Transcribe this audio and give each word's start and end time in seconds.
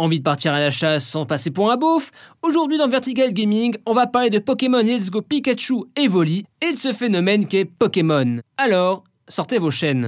Envie 0.00 0.20
de 0.20 0.24
partir 0.24 0.52
à 0.52 0.60
la 0.60 0.70
chasse 0.70 1.04
sans 1.04 1.26
passer 1.26 1.50
pour 1.50 1.72
un 1.72 1.76
beauf? 1.76 2.12
Aujourd'hui 2.42 2.78
dans 2.78 2.86
Vertical 2.86 3.32
Gaming, 3.32 3.74
on 3.84 3.92
va 3.92 4.06
parler 4.06 4.30
de 4.30 4.38
Pokémon 4.38 4.80
Let's 4.80 5.10
Go 5.10 5.22
Pikachu 5.22 5.74
et 5.96 6.04
et 6.04 6.72
de 6.72 6.78
ce 6.78 6.92
phénomène 6.92 7.48
qu'est 7.48 7.64
Pokémon. 7.64 8.38
Alors, 8.56 9.02
sortez 9.28 9.58
vos 9.58 9.72
chaînes. 9.72 10.06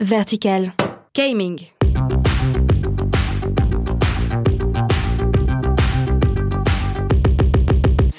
Vertical 0.00 0.72
Gaming. 1.14 1.75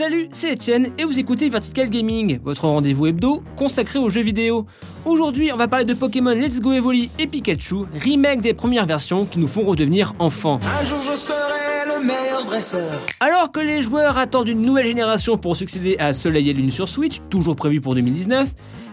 Salut, 0.08 0.30
c'est 0.32 0.54
Etienne 0.54 0.94
et 0.98 1.04
vous 1.04 1.20
écoutez 1.20 1.50
Vertical 1.50 1.90
Gaming, 1.90 2.40
votre 2.42 2.64
rendez-vous 2.64 3.08
hebdo 3.08 3.44
consacré 3.58 4.00
aux 4.00 4.10
jeux 4.10 4.22
vidéo. 4.22 4.66
Aujourd'hui, 5.04 5.52
on 5.52 5.58
va 5.58 5.68
parler 5.68 5.84
de 5.84 5.94
Pokémon 5.94 6.32
Let's 6.32 6.62
Go 6.62 6.72
Evoli 6.72 7.12
et 7.20 7.28
Pikachu, 7.28 7.84
remake 8.02 8.40
des 8.40 8.54
premières 8.54 8.86
versions 8.86 9.26
qui 9.26 9.38
nous 9.38 9.50
font 9.50 9.66
redevenir 9.66 10.14
enfants. 10.20 10.62
Un 10.80 10.86
jour 10.86 11.02
je 11.02 11.12
serai 11.12 11.94
le 11.94 12.06
meilleur 12.06 12.46
dresseur. 12.46 12.90
Alors 13.20 13.52
que 13.52 13.60
les 13.60 13.82
joueurs 13.82 14.18
attendent 14.18 14.48
une 14.48 14.62
nouvelle 14.62 14.88
génération 14.88 15.38
pour 15.38 15.58
succéder 15.58 15.98
à 16.00 16.14
Soleil 16.14 16.50
et 16.50 16.54
Lune 16.54 16.72
sur 16.72 16.88
Switch, 16.88 17.18
toujours 17.30 17.58
prévu 17.58 17.82
pour 17.82 17.94
2019, 17.94 18.48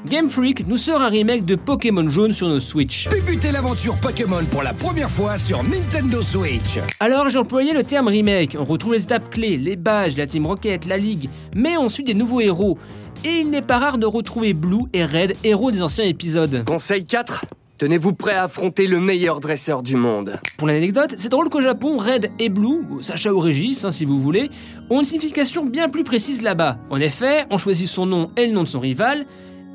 Game 0.07 0.29
Freak 0.29 0.67
nous 0.67 0.77
sort 0.77 1.01
un 1.01 1.09
remake 1.09 1.47
de 1.47 1.55
Pokémon 1.55 2.07
Jaune 2.11 2.35
sur 2.35 2.47
nos 2.47 2.61
Switch. 2.61 3.09
Débutez 3.09 3.51
l'aventure 3.51 3.97
Pokémon 3.97 4.45
pour 4.51 4.63
la 4.63 4.75
première 4.75 5.09
fois 5.09 5.39
sur 5.39 5.63
Nintendo 5.63 6.21
Switch. 6.21 6.79
Alors 7.01 7.31
j'ai 7.31 7.39
employé 7.39 7.73
le 7.73 7.85
terme 7.85 8.09
remake, 8.09 8.55
on 8.61 8.65
retrouve 8.65 8.93
les 8.93 9.05
étapes 9.05 9.31
clés, 9.31 9.57
les 9.57 9.77
badges, 9.77 10.19
la 10.19 10.27
Team 10.27 10.47
Rocket, 10.47 10.85
la 10.85 10.99
Ligue, 10.99 11.31
mais 11.57 11.79
on 11.79 11.89
suit 11.89 12.05
des 12.05 12.13
nouveaux 12.13 12.43
héros. 12.43 12.77
Et 13.25 13.39
il 13.41 13.49
n'est 13.49 13.63
pas 13.63 13.79
rare 13.79 13.97
de 13.97 14.05
retrouver 14.05 14.53
Blue 14.53 14.85
et 14.93 15.07
Red, 15.07 15.37
héros 15.43 15.71
des 15.71 15.83
anciens 15.83 16.05
épisodes. 16.05 16.65
Conseil 16.67 17.07
4 17.07 17.47
Tenez-vous 17.79 18.13
prêt 18.13 18.35
à 18.35 18.45
affronter 18.45 18.87
le 18.87 19.01
meilleur 19.01 19.41
dresseur 19.41 19.83
du 19.83 19.97
monde. 19.97 20.39
Pour 20.59 20.69
l'anecdote, 20.69 21.15
c'est 21.17 21.31
drôle 21.31 21.49
qu'au 21.49 21.63
Japon, 21.63 21.97
Red 21.97 22.31
et 22.39 22.51
Blue, 22.51 22.85
Sacha 23.01 23.33
ou 23.33 23.41
Régis, 23.41 23.85
hein, 23.85 23.91
si 23.91 24.05
vous 24.05 24.21
voulez, 24.21 24.51
ont 24.91 25.01
une 25.01 25.05
signification 25.05 25.65
bien 25.65 25.89
plus 25.89 26.05
précise 26.05 26.43
là-bas. 26.43 26.77
En 26.91 27.01
effet, 27.01 27.47
on 27.51 27.59
choisit 27.59 27.89
son 27.89 28.07
nom 28.07 28.31
et 28.37 28.47
le 28.47 28.53
nom 28.53 28.63
de 28.63 28.69
son 28.69 28.81
rival, 28.81 29.25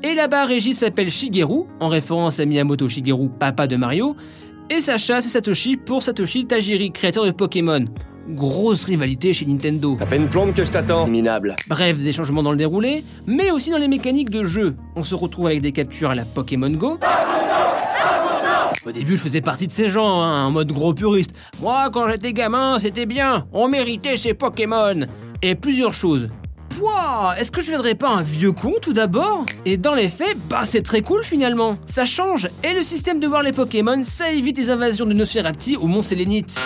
et 0.02 0.14
là-bas, 0.14 0.46
Régis 0.46 0.78
s'appelle 0.78 1.10
Shigeru, 1.10 1.64
en 1.80 1.88
référence 1.88 2.40
à 2.40 2.44
Miyamoto 2.44 2.88
Shigeru, 2.88 3.28
papa 3.28 3.66
de 3.66 3.76
Mario, 3.76 4.16
et 4.70 4.80
Sacha, 4.80 5.20
c'est 5.20 5.28
Satoshi 5.28 5.76
pour 5.76 6.02
Satoshi 6.02 6.46
Tajiri, 6.46 6.92
créateur 6.92 7.26
de 7.26 7.32
Pokémon. 7.32 7.84
Grosse 8.28 8.84
rivalité 8.84 9.32
chez 9.32 9.44
Nintendo. 9.44 9.96
Ça 9.98 10.06
fait 10.06 10.16
une 10.16 10.28
plombe 10.28 10.54
que 10.54 10.62
je 10.62 10.70
t'attends. 10.70 11.08
Minable. 11.08 11.56
Bref, 11.68 11.98
des 11.98 12.12
changements 12.12 12.42
dans 12.42 12.52
le 12.52 12.56
déroulé, 12.56 13.04
mais 13.26 13.50
aussi 13.50 13.70
dans 13.70 13.78
les 13.78 13.88
mécaniques 13.88 14.30
de 14.30 14.44
jeu. 14.44 14.76
On 14.94 15.02
se 15.02 15.16
retrouve 15.16 15.46
avec 15.46 15.60
des 15.60 15.72
captures 15.72 16.10
à 16.10 16.14
la 16.14 16.24
Pokémon 16.24 16.70
Go. 16.70 16.98
Au 18.86 18.92
début, 18.92 19.16
je 19.16 19.22
faisais 19.22 19.40
partie 19.40 19.66
de 19.66 19.72
ces 19.72 19.88
gens, 19.88 20.22
hein, 20.22 20.46
en 20.46 20.50
mode 20.52 20.72
gros 20.72 20.94
puriste. 20.94 21.32
Moi, 21.60 21.90
quand 21.92 22.08
j'étais 22.08 22.32
gamin, 22.32 22.78
c'était 22.78 23.06
bien, 23.06 23.46
on 23.52 23.68
méritait 23.68 24.16
ces 24.16 24.34
Pokémon. 24.34 25.06
Et 25.42 25.54
plusieurs 25.54 25.94
choses. 25.94 26.28
Pouah, 26.80 27.34
est-ce 27.38 27.52
que 27.52 27.60
je 27.60 27.66
viendrais 27.66 27.94
pas 27.94 28.08
un 28.08 28.22
vieux 28.22 28.52
con 28.52 28.72
tout 28.80 28.94
d'abord 28.94 29.44
Et 29.66 29.76
dans 29.76 29.94
les 29.94 30.08
faits, 30.08 30.38
bah 30.48 30.62
c'est 30.64 30.80
très 30.80 31.02
cool 31.02 31.22
finalement. 31.22 31.76
Ça 31.84 32.06
change, 32.06 32.48
et 32.64 32.72
le 32.72 32.82
système 32.82 33.20
de 33.20 33.26
voir 33.26 33.42
les 33.42 33.52
Pokémon, 33.52 34.00
ça 34.02 34.32
évite 34.32 34.56
les 34.56 34.70
invasions 34.70 35.04
de 35.04 35.12
Nosferapti 35.12 35.76
ou 35.76 35.88
Mont 35.88 36.00
Sélénite. 36.00 36.58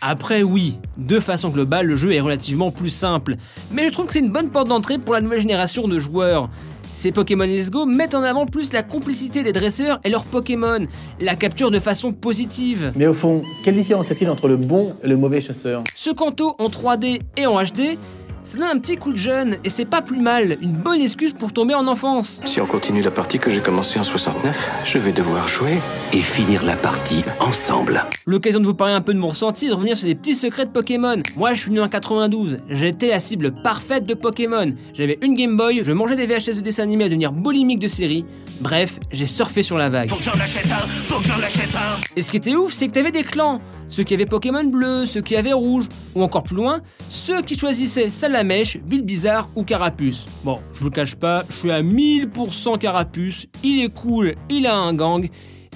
Après 0.00 0.42
oui, 0.42 0.78
de 0.96 1.20
façon 1.20 1.50
globale, 1.50 1.84
le 1.84 1.96
jeu 1.96 2.14
est 2.14 2.20
relativement 2.22 2.70
plus 2.70 2.88
simple, 2.88 3.36
mais 3.70 3.88
je 3.88 3.92
trouve 3.92 4.06
que 4.06 4.14
c'est 4.14 4.20
une 4.20 4.32
bonne 4.32 4.48
porte 4.48 4.68
d'entrée 4.68 4.96
pour 4.96 5.12
la 5.12 5.20
nouvelle 5.20 5.42
génération 5.42 5.86
de 5.86 5.98
joueurs. 5.98 6.48
Ces 6.88 7.12
Pokémon 7.12 7.44
Let's 7.44 7.70
Go 7.70 7.84
mettent 7.84 8.14
en 8.14 8.22
avant 8.22 8.46
plus 8.46 8.72
la 8.72 8.82
complicité 8.82 9.44
des 9.44 9.52
dresseurs 9.52 10.00
et 10.02 10.08
leurs 10.10 10.24
Pokémon, 10.24 10.86
la 11.20 11.36
capture 11.36 11.70
de 11.70 11.78
façon 11.78 12.12
positive. 12.12 12.92
Mais 12.96 13.06
au 13.06 13.14
fond, 13.14 13.42
quelle 13.64 13.74
différence 13.74 14.08
y 14.08 14.12
a-t-il 14.12 14.30
entre 14.30 14.48
le 14.48 14.56
bon 14.56 14.94
et 15.04 15.06
le 15.06 15.16
mauvais 15.16 15.40
chasseur? 15.42 15.84
Ce 15.94 16.10
canto 16.10 16.56
en 16.58 16.68
3D 16.68 17.20
et 17.36 17.46
en 17.46 17.62
HD, 17.62 17.98
ça 18.44 18.58
donne 18.58 18.76
un 18.76 18.78
petit 18.78 18.96
coup 18.96 19.12
de 19.12 19.16
jeune 19.16 19.58
et 19.64 19.70
c'est 19.70 19.84
pas 19.84 20.02
plus 20.02 20.20
mal, 20.20 20.56
une 20.62 20.72
bonne 20.72 21.00
excuse 21.00 21.32
pour 21.32 21.52
tomber 21.52 21.74
en 21.74 21.86
enfance. 21.86 22.40
Si 22.46 22.60
on 22.60 22.66
continue 22.66 23.02
la 23.02 23.10
partie 23.10 23.38
que 23.38 23.50
j'ai 23.50 23.60
commencée 23.60 23.98
en 23.98 24.04
69, 24.04 24.82
je 24.84 24.98
vais 24.98 25.12
devoir 25.12 25.46
jouer 25.48 25.78
et 26.12 26.20
finir 26.20 26.64
la 26.64 26.76
partie 26.76 27.24
ensemble. 27.38 28.04
L'occasion 28.26 28.60
de 28.60 28.66
vous 28.66 28.74
parler 28.74 28.94
un 28.94 29.00
peu 29.00 29.14
de 29.14 29.18
mon 29.18 29.28
ressenti, 29.28 29.68
de 29.68 29.74
revenir 29.74 29.96
sur 29.96 30.06
des 30.06 30.14
petits 30.14 30.34
secrets 30.34 30.66
de 30.66 30.70
Pokémon. 30.70 31.22
Moi 31.36 31.54
je 31.54 31.62
suis 31.62 31.70
né 31.70 31.80
en 31.80 31.88
92, 31.88 32.58
j'étais 32.68 33.08
la 33.08 33.20
cible 33.20 33.52
parfaite 33.52 34.06
de 34.06 34.14
Pokémon. 34.14 34.74
J'avais 34.94 35.18
une 35.22 35.34
Game 35.34 35.56
Boy, 35.56 35.82
je 35.84 35.92
mangeais 35.92 36.16
des 36.16 36.26
VHS 36.26 36.56
de 36.56 36.60
dessins 36.60 36.84
animés 36.84 37.04
à 37.04 37.08
devenir 37.08 37.32
boulimique 37.32 37.78
de 37.78 37.88
série. 37.88 38.24
Bref, 38.60 38.98
j'ai 39.10 39.26
surfé 39.26 39.62
sur 39.62 39.78
la 39.78 39.88
vague. 39.88 40.10
Faut 40.10 40.16
que 40.16 40.22
j'en 40.22 40.32
achète 40.32 40.66
un, 40.66 40.86
faut 40.88 41.20
que 41.20 41.26
j'en 41.26 41.40
achète 41.40 41.74
un. 41.74 42.00
Et 42.16 42.22
ce 42.22 42.30
qui 42.30 42.36
était 42.36 42.54
ouf, 42.54 42.72
c'est 42.72 42.88
que 42.88 42.92
t'avais 42.92 43.10
des 43.10 43.24
clans. 43.24 43.60
Ceux 43.90 44.04
qui 44.04 44.14
avaient 44.14 44.26
Pokémon 44.26 44.62
bleu, 44.62 45.04
ceux 45.04 45.20
qui 45.20 45.34
avaient 45.34 45.52
rouge, 45.52 45.86
ou 46.14 46.22
encore 46.22 46.44
plus 46.44 46.54
loin, 46.54 46.80
ceux 47.08 47.42
qui 47.42 47.58
choisissaient 47.58 48.08
Salamèche, 48.30 48.78
Bulbizarre 48.78 49.50
ou 49.56 49.64
Carapuce. 49.64 50.24
Bon, 50.44 50.60
je 50.74 50.84
vous 50.84 50.90
cache 50.90 51.16
pas, 51.16 51.42
je 51.50 51.56
suis 51.56 51.70
à 51.72 51.82
1000% 51.82 52.78
Carapuce, 52.78 53.48
il 53.64 53.82
est 53.82 53.92
cool, 53.92 54.36
il 54.48 54.68
a 54.68 54.76
un 54.76 54.94
gang, 54.94 55.28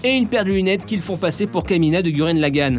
et 0.04 0.16
une 0.16 0.28
paire 0.28 0.44
de 0.44 0.52
lunettes 0.52 0.86
qui 0.86 0.94
le 0.94 1.02
font 1.02 1.16
passer 1.16 1.48
pour 1.48 1.64
Kamina 1.64 2.00
de 2.00 2.10
Guren 2.10 2.38
Lagan. 2.38 2.78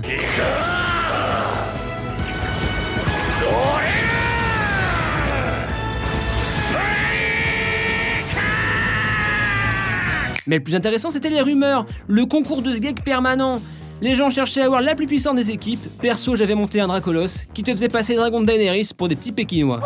Mais 10.47 10.55
le 10.55 10.63
plus 10.63 10.75
intéressant, 10.75 11.09
c'était 11.09 11.29
les 11.29 11.41
rumeurs, 11.41 11.85
le 12.07 12.25
concours 12.25 12.61
de 12.61 12.71
Sgeg 12.71 13.03
permanent. 13.03 13.59
Les 14.01 14.13
gens 14.13 14.29
cherchaient 14.29 14.61
à 14.61 14.65
avoir 14.65 14.81
la 14.81 14.93
plus 14.93 15.07
puissante 15.07 15.37
des 15.37 15.51
équipes. 15.51 15.85
Perso, 16.01 16.35
j'avais 16.35 16.55
monté 16.55 16.81
un 16.81 16.87
Dracolos 16.87 17.27
qui 17.53 17.63
te 17.63 17.71
faisait 17.71 17.87
passer 17.87 18.13
les 18.13 18.19
dragons 18.19 18.41
de 18.41 18.45
Daenerys 18.45 18.89
pour 18.95 19.07
des 19.07 19.15
petits 19.15 19.31
pékinois. 19.31 19.81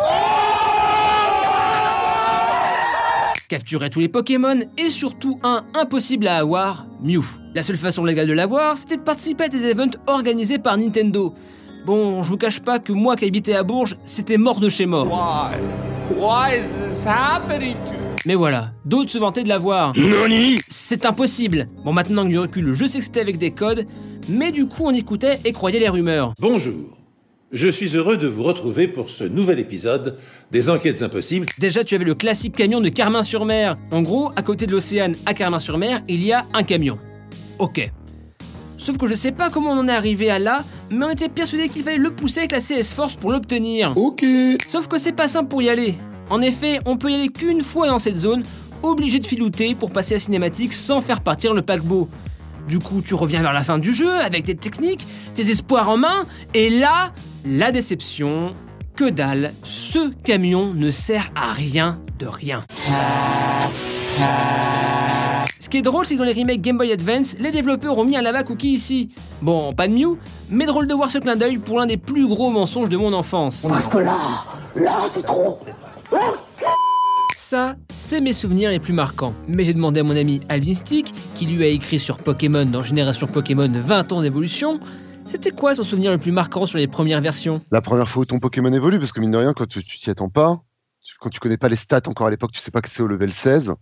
Capturer 3.48 3.90
tous 3.90 4.00
les 4.00 4.08
Pokémon 4.08 4.60
et 4.78 4.90
surtout 4.90 5.38
un 5.42 5.64
impossible 5.74 6.26
à 6.28 6.38
avoir, 6.38 6.86
Mew. 7.02 7.22
La 7.54 7.62
seule 7.62 7.78
façon 7.78 8.04
légale 8.04 8.26
de 8.26 8.32
l'avoir, 8.32 8.76
c'était 8.76 8.96
de 8.96 9.02
participer 9.02 9.44
à 9.44 9.48
des 9.48 9.64
events 9.64 9.96
organisés 10.06 10.58
par 10.58 10.76
Nintendo. 10.76 11.34
Bon, 11.86 12.22
je 12.22 12.28
vous 12.28 12.36
cache 12.36 12.60
pas 12.60 12.78
que 12.78 12.92
moi 12.92 13.16
qui 13.16 13.24
habitais 13.24 13.54
à 13.54 13.62
Bourges, 13.62 13.96
c'était 14.04 14.38
mort 14.38 14.60
de 14.60 14.68
chez 14.68 14.86
mort. 14.86 15.06
Why? 15.06 15.56
Why 16.16 16.58
is 16.58 16.76
this 16.88 17.06
happening 17.06 17.76
to 17.86 18.09
Mais 18.26 18.34
voilà, 18.34 18.72
d'autres 18.84 19.10
se 19.10 19.18
vantaient 19.18 19.42
de 19.42 19.48
l'avoir. 19.48 19.96
Noni 19.96 20.56
C'est 20.68 21.06
impossible 21.06 21.68
Bon, 21.84 21.92
maintenant 21.92 22.24
que 22.24 22.28
du 22.28 22.38
recul, 22.38 22.74
je 22.74 22.86
sais 22.86 22.98
que 22.98 23.04
c'était 23.04 23.20
avec 23.20 23.38
des 23.38 23.50
codes, 23.50 23.86
mais 24.28 24.52
du 24.52 24.66
coup 24.66 24.84
on 24.84 24.94
écoutait 24.94 25.40
et 25.44 25.52
croyait 25.52 25.78
les 25.78 25.88
rumeurs. 25.88 26.34
Bonjour. 26.38 26.98
Je 27.50 27.68
suis 27.68 27.96
heureux 27.96 28.16
de 28.18 28.28
vous 28.28 28.42
retrouver 28.42 28.88
pour 28.88 29.08
ce 29.10 29.24
nouvel 29.24 29.58
épisode 29.58 30.18
des 30.50 30.68
Enquêtes 30.70 31.02
Impossibles. 31.02 31.46
Déjà, 31.58 31.82
tu 31.82 31.96
avais 31.96 32.04
le 32.04 32.14
classique 32.14 32.54
camion 32.54 32.80
de 32.80 32.88
Carmin-sur-Mer. 32.90 33.76
En 33.90 34.02
gros, 34.02 34.30
à 34.36 34.42
côté 34.42 34.66
de 34.66 34.70
l'océan, 34.72 35.10
à 35.26 35.34
Carmin-sur-Mer, 35.34 36.02
il 36.06 36.22
y 36.24 36.32
a 36.32 36.46
un 36.54 36.62
camion. 36.62 36.96
Ok. 37.58 37.90
Sauf 38.76 38.98
que 38.98 39.08
je 39.08 39.14
sais 39.14 39.32
pas 39.32 39.50
comment 39.50 39.70
on 39.72 39.78
en 39.78 39.88
est 39.88 39.92
arrivé 39.92 40.30
à 40.30 40.38
là, 40.38 40.62
mais 40.90 41.06
on 41.06 41.10
était 41.10 41.28
persuadé 41.28 41.68
qu'il 41.68 41.82
fallait 41.82 41.96
le 41.96 42.10
pousser 42.10 42.40
avec 42.40 42.52
la 42.52 42.60
CS 42.60 42.92
Force 42.94 43.14
pour 43.16 43.32
l'obtenir. 43.32 43.96
Ok. 43.96 44.24
Sauf 44.68 44.86
que 44.86 44.98
c'est 44.98 45.12
pas 45.12 45.26
simple 45.26 45.48
pour 45.48 45.60
y 45.60 45.68
aller. 45.70 45.96
En 46.30 46.40
effet, 46.42 46.78
on 46.86 46.96
peut 46.96 47.10
y 47.10 47.14
aller 47.14 47.28
qu'une 47.28 47.60
fois 47.60 47.88
dans 47.88 47.98
cette 47.98 48.16
zone, 48.16 48.44
obligé 48.84 49.18
de 49.18 49.26
filouter 49.26 49.74
pour 49.74 49.90
passer 49.90 50.14
à 50.14 50.18
cinématique 50.20 50.72
sans 50.72 51.00
faire 51.00 51.22
partir 51.22 51.54
le 51.54 51.62
paquebot. 51.62 52.08
Du 52.68 52.78
coup, 52.78 53.02
tu 53.04 53.14
reviens 53.14 53.42
vers 53.42 53.52
la 53.52 53.64
fin 53.64 53.78
du 53.78 53.92
jeu 53.92 54.12
avec 54.20 54.44
tes 54.44 54.54
techniques, 54.54 55.04
tes 55.34 55.50
espoirs 55.50 55.88
en 55.88 55.96
main, 55.96 56.26
et 56.54 56.70
là, 56.70 57.12
la 57.44 57.72
déception. 57.72 58.54
Que 58.94 59.08
dalle, 59.08 59.54
ce 59.62 60.10
camion 60.22 60.74
ne 60.74 60.90
sert 60.90 61.32
à 61.34 61.52
rien 61.52 62.00
de 62.18 62.26
rien. 62.26 62.62
Ce 65.58 65.68
qui 65.68 65.78
est 65.78 65.82
drôle, 65.82 66.04
c'est 66.04 66.14
que 66.14 66.18
dans 66.18 66.26
les 66.26 66.34
remakes 66.34 66.60
Game 66.60 66.76
Boy 66.76 66.92
Advance, 66.92 67.36
les 67.40 67.50
développeurs 67.50 67.96
ont 67.96 68.04
mis 68.04 68.16
un 68.16 68.22
lava 68.22 68.42
cookie 68.42 68.74
ici. 68.74 69.10
Bon, 69.40 69.72
pas 69.72 69.88
de 69.88 69.94
Mew, 69.94 70.18
mais 70.50 70.66
drôle 70.66 70.86
de 70.86 70.94
voir 70.94 71.08
ce 71.10 71.18
clin 71.18 71.34
d'œil 71.34 71.58
pour 71.58 71.80
l'un 71.80 71.86
des 71.86 71.96
plus 71.96 72.28
gros 72.28 72.50
mensonges 72.50 72.88
de 72.88 72.96
mon 72.96 73.12
enfance. 73.14 73.66
Parce 73.68 73.88
que 73.88 73.98
là, 73.98 74.44
là, 74.76 74.98
c'est 75.14 75.24
trop. 75.24 75.58
Ça, 77.50 77.74
c'est 77.88 78.20
mes 78.20 78.32
souvenirs 78.32 78.70
les 78.70 78.78
plus 78.78 78.92
marquants. 78.92 79.34
Mais 79.48 79.64
j'ai 79.64 79.74
demandé 79.74 79.98
à 79.98 80.02
mon 80.04 80.14
ami 80.16 80.38
Alvin 80.48 80.72
Stick, 80.72 81.12
qui 81.34 81.46
lui 81.46 81.64
a 81.64 81.66
écrit 81.66 81.98
sur 81.98 82.18
Pokémon 82.18 82.64
dans 82.64 82.84
Génération 82.84 83.26
Pokémon 83.26 83.68
20 83.68 84.12
ans 84.12 84.22
d'évolution, 84.22 84.78
c'était 85.26 85.50
quoi 85.50 85.74
son 85.74 85.82
souvenir 85.82 86.12
le 86.12 86.18
plus 86.18 86.30
marquant 86.30 86.64
sur 86.66 86.78
les 86.78 86.86
premières 86.86 87.20
versions? 87.20 87.60
La 87.72 87.80
première 87.80 88.08
fois 88.08 88.22
où 88.22 88.24
ton 88.24 88.38
Pokémon 88.38 88.72
évolue, 88.72 89.00
parce 89.00 89.10
que 89.10 89.18
mine 89.18 89.32
de 89.32 89.36
rien, 89.36 89.52
quand 89.52 89.66
tu 89.66 89.82
t'y 89.82 90.10
attends 90.10 90.28
pas, 90.28 90.62
tu- 91.04 91.14
quand 91.18 91.28
tu 91.28 91.40
connais 91.40 91.56
pas 91.56 91.68
les 91.68 91.74
stats 91.74 92.02
encore 92.06 92.28
à 92.28 92.30
l'époque, 92.30 92.52
tu 92.52 92.60
sais 92.60 92.70
pas 92.70 92.82
que 92.82 92.88
c'est 92.88 93.02
au 93.02 93.08
level 93.08 93.32
16, 93.32 93.72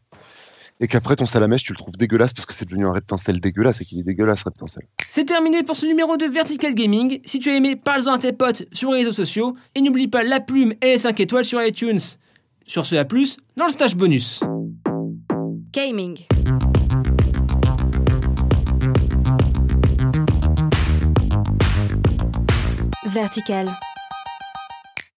et 0.81 0.89
qu'après 0.89 1.17
ton 1.17 1.27
salamèche, 1.27 1.65
tu 1.65 1.73
le 1.75 1.77
trouves 1.77 1.99
dégueulasse 1.99 2.33
parce 2.33 2.47
que 2.47 2.55
c'est 2.55 2.65
devenu 2.65 2.87
un 2.87 2.93
reptincelle 2.93 3.39
dégueulasse 3.39 3.83
et 3.83 3.85
qu'il 3.85 3.99
est 3.99 4.03
dégueulasse, 4.03 4.45
reptincelle. 4.45 4.87
C'est 5.11 5.27
terminé 5.27 5.63
pour 5.63 5.77
ce 5.77 5.85
numéro 5.85 6.17
de 6.17 6.25
Vertical 6.25 6.75
Gaming. 6.75 7.21
Si 7.27 7.39
tu 7.39 7.51
as 7.51 7.57
aimé, 7.57 7.77
parle-en 7.77 8.15
à 8.15 8.19
tes 8.19 8.33
potes 8.33 8.65
sur 8.73 8.93
les 8.93 9.01
réseaux 9.01 9.13
sociaux. 9.13 9.55
Et 9.75 9.83
n'oublie 9.83 10.09
pas 10.09 10.23
la 10.23 10.41
plume 10.41 10.73
et 10.81 10.87
les 10.93 10.99
5 10.99 11.21
étoiles 11.21 11.45
sur 11.45 11.63
iTunes. 11.63 11.99
Sur 12.69 12.85
ce, 12.85 12.97
à 12.97 13.07
plus 13.07 13.39
dans 13.57 13.65
le 13.65 13.71
stage 13.71 13.97
bonus. 13.97 14.41
Gaming. 15.73 16.19
Vertical. 23.07 23.71